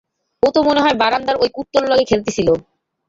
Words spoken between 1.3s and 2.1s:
ওর কুত্তোর লগে